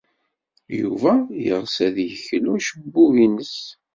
Yuba 0.81 1.11
yeɣs 1.45 1.75
ad 1.87 1.95
yeklu 2.07 2.51
acebbub-nnes. 2.57 3.57